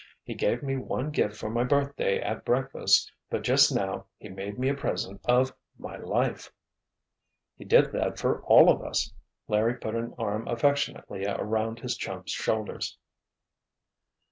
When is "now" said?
3.71-4.05